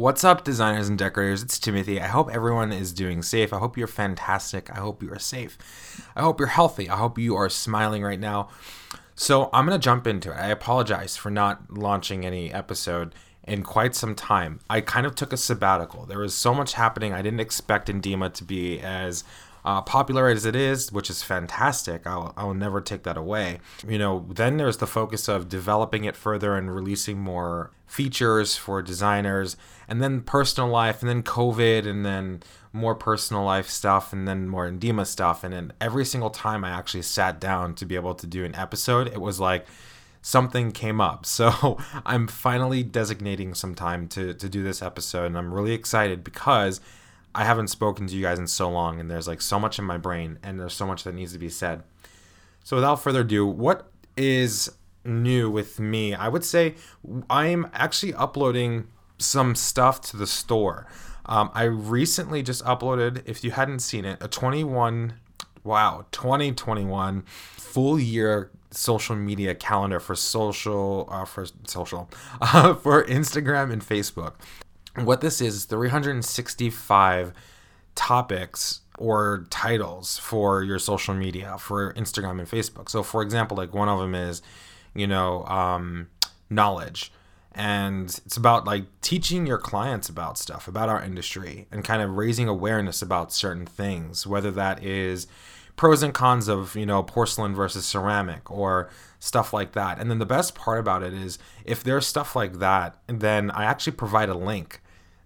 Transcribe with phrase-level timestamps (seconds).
[0.00, 1.42] What's up, designers and decorators?
[1.42, 2.00] It's Timothy.
[2.00, 3.52] I hope everyone is doing safe.
[3.52, 4.70] I hope you're fantastic.
[4.70, 5.58] I hope you are safe.
[6.16, 6.88] I hope you're healthy.
[6.88, 8.48] I hope you are smiling right now.
[9.14, 10.36] So, I'm going to jump into it.
[10.36, 13.14] I apologize for not launching any episode
[13.46, 14.60] in quite some time.
[14.70, 16.06] I kind of took a sabbatical.
[16.06, 17.12] There was so much happening.
[17.12, 19.22] I didn't expect Indema to be as
[19.64, 22.06] uh, popular as it is, which is fantastic.
[22.06, 23.60] I'll, I'll never take that away.
[23.86, 28.82] You know, then there's the focus of developing it further and releasing more features for
[28.82, 29.56] designers,
[29.88, 34.48] and then personal life, and then COVID, and then more personal life stuff, and then
[34.48, 35.42] more Indema stuff.
[35.42, 38.54] And then every single time I actually sat down to be able to do an
[38.54, 39.66] episode, it was like,
[40.22, 41.26] something came up.
[41.40, 46.22] So I'm finally designating some time to, to do this episode, and I'm really excited
[46.22, 46.80] because
[47.34, 49.84] I haven't spoken to you guys in so long, and there's like so much in
[49.84, 51.82] my brain, and there's so much that needs to be said.
[52.64, 54.70] So, without further ado, what is
[55.04, 56.14] new with me?
[56.14, 56.74] I would say
[57.28, 58.88] I'm actually uploading
[59.18, 60.86] some stuff to the store.
[61.26, 65.14] Um, I recently just uploaded, if you hadn't seen it, a 21,
[65.62, 73.72] wow, 2021 full year social media calendar for social, uh, for social, uh, for Instagram
[73.72, 74.34] and Facebook
[74.96, 77.32] what this is 365
[77.94, 82.88] topics or titles for your social media for Instagram and Facebook.
[82.88, 84.42] So, for example, like one of them is,
[84.94, 86.08] you know, um,
[86.48, 87.12] knowledge.
[87.52, 92.16] And it's about like teaching your clients about stuff, about our industry, and kind of
[92.16, 95.26] raising awareness about certain things, whether that is
[95.80, 99.98] pros and cons of, you know, porcelain versus ceramic or stuff like that.
[99.98, 103.64] And then the best part about it is if there's stuff like that, then I
[103.64, 104.82] actually provide a link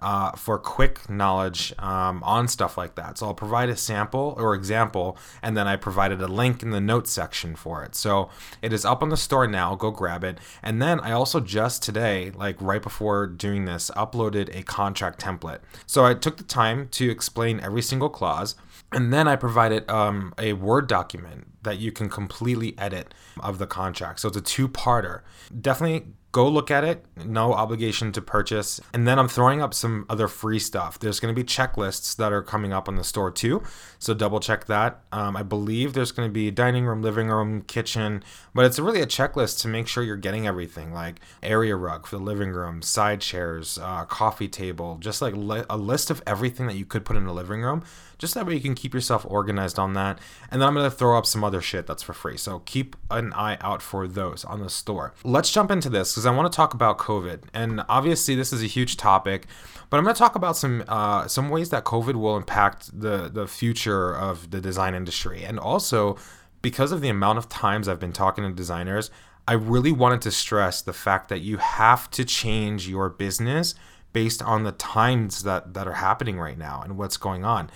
[0.00, 3.18] uh, for quick knowledge um, on stuff like that.
[3.18, 6.80] So I'll provide a sample or example, and then I provided a link in the
[6.80, 7.94] notes section for it.
[7.94, 8.28] So
[8.62, 9.74] it is up on the store now.
[9.74, 10.38] Go grab it.
[10.62, 15.60] And then I also just today, like right before doing this, uploaded a contract template.
[15.86, 18.54] So I took the time to explain every single clause.
[18.92, 23.66] And then I provided um, a Word document that you can completely edit of the
[23.66, 24.20] contract.
[24.20, 25.20] So it's a two parter.
[25.60, 26.06] Definitely
[26.36, 27.02] go look at it.
[27.24, 28.78] No obligation to purchase.
[28.92, 30.98] And then I'm throwing up some other free stuff.
[30.98, 33.62] There's going to be checklists that are coming up on the store too.
[33.98, 35.00] So double check that.
[35.12, 38.22] Um, I believe there's going to be dining room, living room, kitchen,
[38.54, 42.18] but it's really a checklist to make sure you're getting everything like area rug for
[42.18, 46.66] the living room, side chairs, uh, coffee table, just like li- a list of everything
[46.66, 47.82] that you could put in a living room.
[48.18, 50.18] Just that way you can keep yourself organized on that.
[50.50, 52.36] And then I'm going to throw up some other shit that's for free.
[52.36, 55.12] So keep an eye out for those on the store.
[55.22, 57.44] Let's jump into this because I want to talk about COVID.
[57.52, 59.46] And obviously, this is a huge topic,
[59.90, 63.28] but I'm going to talk about some uh, some ways that COVID will impact the
[63.28, 66.16] the future of the design industry, and also
[66.62, 69.10] because of the amount of times I've been talking to designers.
[69.48, 73.76] I really wanted to stress the fact that you have to change your business
[74.16, 77.68] based on the times that, that are happening right now and what's going on.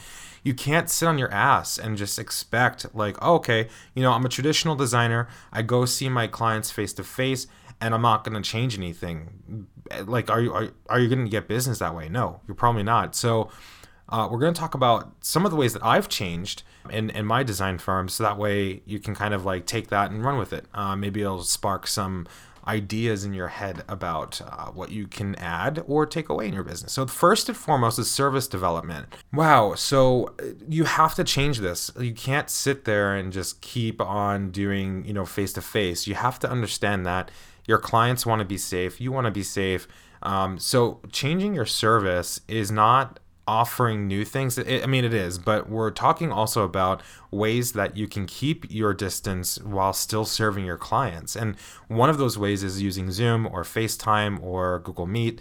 [0.42, 4.24] You can't sit on your ass and just expect like oh, okay you know i'm
[4.24, 5.28] a traditional designer.
[5.52, 7.46] I go see my clients face to face
[7.78, 9.66] and i'm not going to change anything.
[10.06, 12.08] Like are you are, are you going to get business that way?
[12.08, 13.14] No you're probably not.
[13.14, 13.50] So
[14.08, 17.26] uh, we're going to talk about some of the ways that I've changed in, in
[17.26, 20.36] my design firm, so that way you can kind of like take that and run
[20.36, 20.64] with it.
[20.74, 22.26] Uh, maybe it'll spark some
[22.70, 26.62] ideas in your head about uh, what you can add or take away in your
[26.62, 26.92] business.
[26.92, 29.06] So, first and foremost is service development.
[29.32, 29.74] Wow.
[29.74, 31.90] So, uh, you have to change this.
[31.98, 36.06] You can't sit there and just keep on doing, you know, face to face.
[36.06, 37.30] You have to understand that
[37.66, 39.88] your clients want to be safe, you want to be safe.
[40.22, 43.18] Um, so, changing your service is not
[43.50, 44.56] offering new things.
[44.56, 47.02] It, I mean, it is, but we're talking also about
[47.32, 51.34] ways that you can keep your distance while still serving your clients.
[51.34, 51.56] And
[51.88, 55.40] one of those ways is using Zoom or FaceTime or Google Meet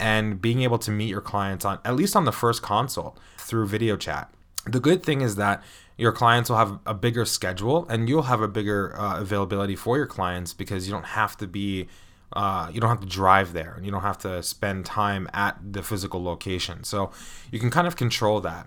[0.00, 3.68] and being able to meet your clients on at least on the first consult through
[3.68, 4.34] video chat.
[4.66, 5.62] The good thing is that
[5.96, 9.96] your clients will have a bigger schedule and you'll have a bigger uh, availability for
[9.96, 11.86] your clients because you don't have to be
[12.34, 15.56] uh, you don't have to drive there and you don't have to spend time at
[15.72, 16.84] the physical location.
[16.84, 17.10] So
[17.50, 18.66] you can kind of control that.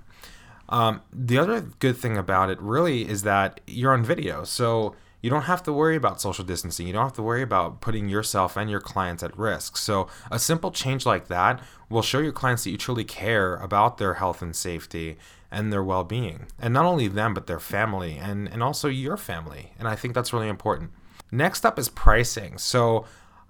[0.70, 4.44] Um, the other good thing about it really is that you're on video.
[4.44, 6.88] So you don't have to worry about social distancing.
[6.88, 9.76] You don't have to worry about putting yourself and your clients at risk.
[9.76, 11.60] So, a simple change like that
[11.90, 15.18] will show your clients that you truly care about their health and safety
[15.52, 16.46] and their well being.
[16.60, 19.74] And not only them, but their family and, and also your family.
[19.80, 20.92] And I think that's really important.
[21.32, 22.58] Next up is pricing.
[22.60, 23.06] So,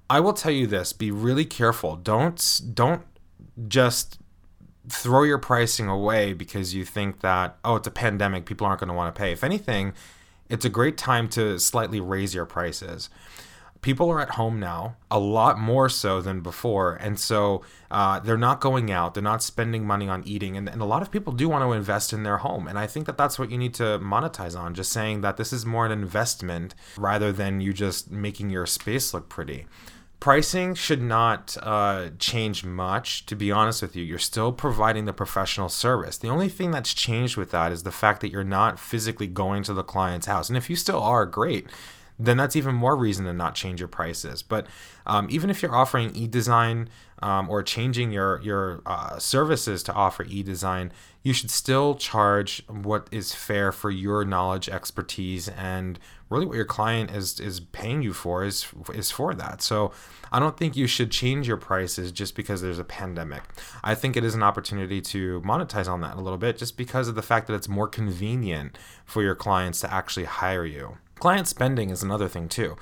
[0.09, 1.95] I will tell you this: be really careful.
[1.95, 3.03] Don't don't
[3.67, 4.19] just
[4.89, 8.87] throw your pricing away because you think that oh it's a pandemic people aren't going
[8.87, 9.93] to want to pay if anything
[10.49, 13.09] it's a great time to slightly raise your prices
[13.81, 18.37] people are at home now a lot more so than before and so uh, they're
[18.37, 21.31] not going out they're not spending money on eating and, and a lot of people
[21.31, 23.73] do want to invest in their home and i think that that's what you need
[23.73, 28.11] to monetize on just saying that this is more an investment rather than you just
[28.11, 29.65] making your space look pretty.
[30.19, 35.13] Pricing should not uh, change much to be honest with you you're still providing the
[35.13, 36.17] professional service.
[36.17, 39.63] The only thing that's changed with that is the fact that you're not physically going
[39.63, 41.67] to the client's house and if you still are great
[42.19, 44.41] then that's even more reason to not change your prices.
[44.41, 44.67] But
[45.05, 46.89] um, even if you're offering e-design
[47.21, 50.91] um, or changing your your uh, services to offer e-design,
[51.23, 55.99] you should still charge what is fair for your knowledge, expertise, and
[56.29, 59.61] really what your client is is paying you for is is for that.
[59.61, 59.91] So
[60.31, 63.43] I don't think you should change your prices just because there's a pandemic.
[63.83, 67.07] I think it is an opportunity to monetize on that a little bit just because
[67.07, 70.97] of the fact that it's more convenient for your clients to actually hire you.
[71.19, 72.75] Client spending is another thing too.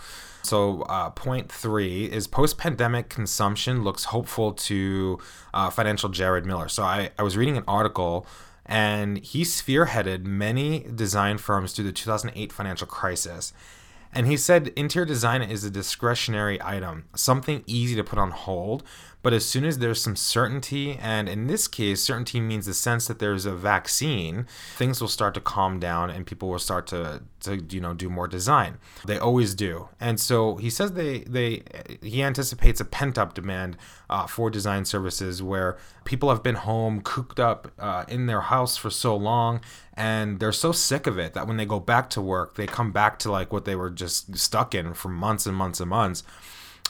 [0.43, 5.19] So, uh, point three is post pandemic consumption looks hopeful to
[5.53, 6.69] uh, financial Jared Miller.
[6.69, 8.27] So, I, I was reading an article
[8.65, 13.53] and he spearheaded many design firms through the 2008 financial crisis.
[14.13, 18.83] And he said interior design is a discretionary item, something easy to put on hold.
[19.25, 23.07] But as soon as there's some certainty, and in this case, certainty means the sense
[23.07, 24.45] that there's a vaccine,
[24.75, 28.07] things will start to calm down and people will start to, to you know, do
[28.07, 28.77] more design.
[29.03, 29.89] They always do.
[29.99, 31.63] And so he says they, they
[32.03, 33.77] he anticipates a pent up demand
[34.11, 38.77] uh, for design services where people have been home, cooped up uh, in their house
[38.77, 39.59] for so long,
[39.95, 42.91] and they're so sick of it that when they go back to work, they come
[42.91, 46.21] back to like what they were just stuck in for months and months and months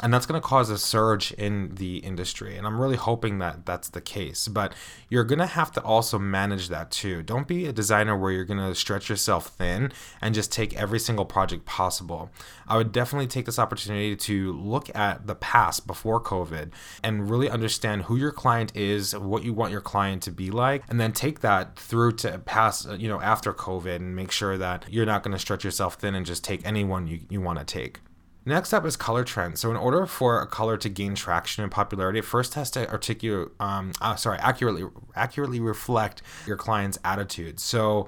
[0.04, 3.66] and that's going to cause a surge in the industry and i'm really hoping that
[3.66, 4.48] that's the case.
[4.48, 4.74] But
[5.10, 7.22] you're going to have to also manage that too.
[7.24, 11.00] Don't be a designer where you're going to stretch yourself thin and just take every
[11.00, 12.30] single project possible.
[12.68, 16.72] I would definitely take this opportunity to look at the past before covid
[17.04, 20.84] and really understand who your client is what you want your client to be like
[20.88, 24.86] and then take that through to past you know after covid and make sure that
[24.90, 27.66] you're not going to stretch yourself thin and just take anyone you, you want to
[27.66, 28.00] take
[28.46, 29.60] Next up is color trends.
[29.60, 32.90] So, in order for a color to gain traction and popularity, it first has to
[32.90, 34.84] articulate, um, uh, sorry, accurately
[35.16, 37.60] accurately reflect your client's attitude.
[37.60, 38.08] So,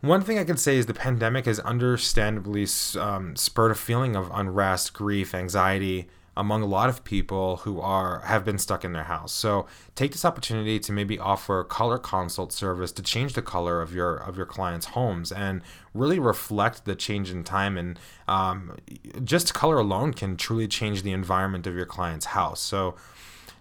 [0.00, 2.66] one thing I can say is the pandemic has understandably
[3.00, 6.08] um, spurred a feeling of unrest, grief, anxiety,
[6.38, 9.32] among a lot of people who are have been stuck in their house.
[9.32, 13.92] So take this opportunity to maybe offer color consult service to change the color of
[13.92, 15.62] your of your clients' homes and
[15.92, 17.76] really reflect the change in time.
[17.76, 17.98] And
[18.28, 18.78] um,
[19.24, 22.60] just color alone can truly change the environment of your client's house.
[22.60, 22.94] So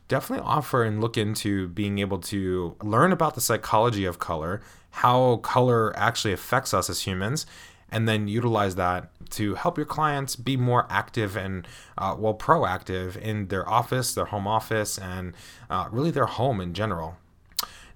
[0.08, 5.38] definitely offer and look into being able to learn about the psychology of color, how
[5.38, 7.48] color actually affects us as humans,
[7.92, 11.68] and then utilize that to help your clients be more active and
[11.98, 15.34] uh, well proactive in their office their home office and
[15.70, 17.18] uh, really their home in general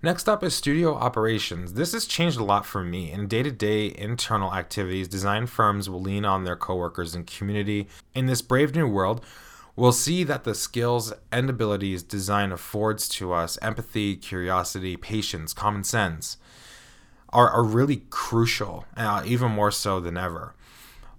[0.04, 1.74] Next up is studio operations.
[1.74, 3.12] This has changed a lot for me.
[3.12, 7.88] In day to day internal activities, design firms will lean on their coworkers and community.
[8.16, 9.24] In this brave new world,
[9.76, 15.84] we'll see that the skills and abilities design affords to us empathy, curiosity, patience, common
[15.84, 16.38] sense
[17.34, 20.54] are, are really crucial, uh, even more so than ever.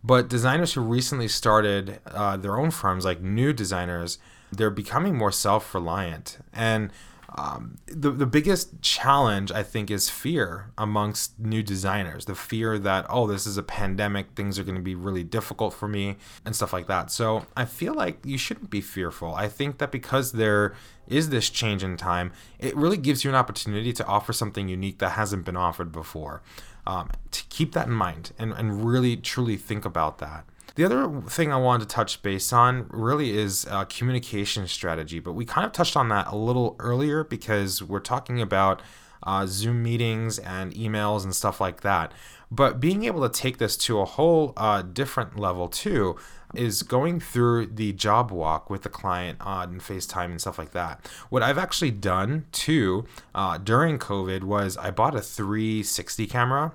[0.04, 4.18] But designers who recently started uh, their own firms, like new designers,
[4.50, 6.38] they're becoming more self reliant.
[6.52, 6.90] And
[7.36, 12.26] um, the, the biggest challenge, I think, is fear amongst new designers.
[12.26, 15.72] The fear that, oh, this is a pandemic, things are going to be really difficult
[15.72, 17.10] for me, and stuff like that.
[17.10, 19.34] So I feel like you shouldn't be fearful.
[19.34, 20.74] I think that because there
[21.08, 24.98] is this change in time, it really gives you an opportunity to offer something unique
[24.98, 26.42] that hasn't been offered before.
[26.84, 30.44] Um, to keep that in mind and, and really truly think about that.
[30.74, 35.32] The other thing I wanted to touch base on really is uh, communication strategy, but
[35.32, 38.80] we kind of touched on that a little earlier because we're talking about
[39.22, 42.12] uh, Zoom meetings and emails and stuff like that.
[42.50, 46.16] But being able to take this to a whole uh, different level too
[46.54, 51.06] is going through the job walk with the client on FaceTime and stuff like that.
[51.30, 56.72] What I've actually done too uh, during COVID was I bought a 360 camera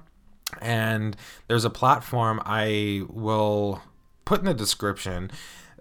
[0.62, 1.16] and
[1.48, 3.82] there's a platform I will
[4.26, 5.32] put in the description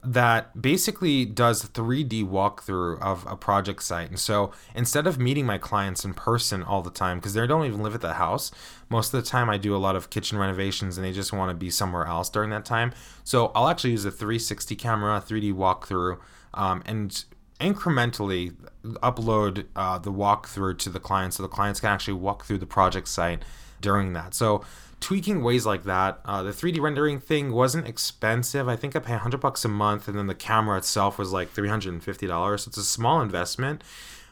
[0.06, 4.08] that basically does 3D walkthrough of a project site.
[4.08, 7.66] And so instead of meeting my clients in person all the time, because they don't
[7.66, 8.52] even live at the house,
[8.88, 11.50] most of the time I do a lot of kitchen renovations and they just want
[11.50, 12.92] to be somewhere else during that time.
[13.24, 16.20] So I'll actually use a 360 camera, 3D walkthrough,
[16.54, 17.24] um, and
[17.58, 18.54] incrementally
[18.84, 22.66] upload uh, the walkthrough to the client so the clients can actually walk through the
[22.66, 23.42] project site
[23.80, 24.34] during that.
[24.34, 24.64] So
[25.00, 26.20] tweaking ways like that.
[26.24, 28.68] Uh, the 3D rendering thing wasn't expensive.
[28.68, 31.54] I think I pay 100 bucks a month, and then the camera itself was like
[31.54, 32.60] $350.
[32.60, 33.82] So it's a small investment.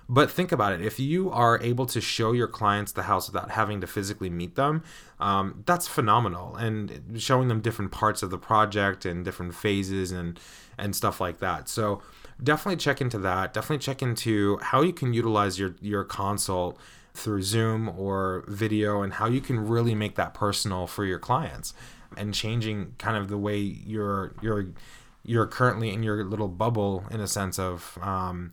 [0.06, 0.82] But think about it.
[0.82, 4.54] If you are able to show your clients the house without having to physically meet
[4.54, 4.82] them,
[5.18, 6.56] um, that's phenomenal.
[6.56, 10.38] And showing them different parts of the project and different phases and
[10.76, 11.68] and stuff like that.
[11.68, 12.02] So
[12.42, 13.54] definitely check into that.
[13.54, 16.78] Definitely check into how you can utilize your your consult
[17.14, 21.72] through Zoom or video and how you can really make that personal for your clients
[22.16, 24.66] and changing kind of the way you're you're
[25.24, 28.52] you're currently in your little bubble in a sense of um,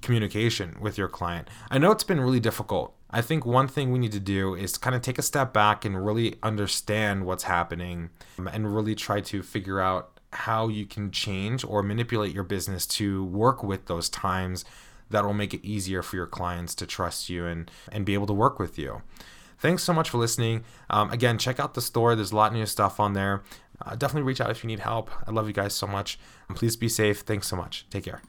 [0.00, 1.48] communication with your client.
[1.70, 2.94] I know it's been really difficult.
[3.10, 5.84] I think one thing we need to do is kind of take a step back
[5.84, 8.10] and really understand what's happening
[8.52, 13.24] and really try to figure out how you can change or manipulate your business to
[13.24, 14.64] work with those times
[15.10, 18.26] that will make it easier for your clients to trust you and, and be able
[18.26, 19.02] to work with you.
[19.58, 20.64] Thanks so much for listening.
[20.88, 22.14] Um, again, check out the store.
[22.14, 23.42] There's a lot of new stuff on there.
[23.84, 25.10] Uh, definitely reach out if you need help.
[25.26, 26.18] I love you guys so much.
[26.48, 27.20] And please be safe.
[27.20, 27.86] Thanks so much.
[27.90, 28.22] Take care.